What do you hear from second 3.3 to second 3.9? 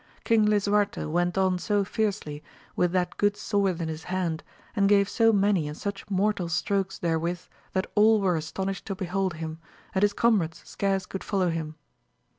sword in